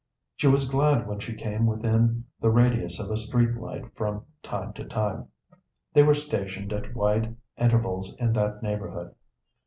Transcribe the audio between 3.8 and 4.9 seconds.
from time to